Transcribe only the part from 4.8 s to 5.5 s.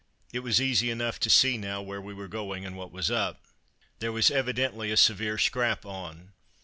a severe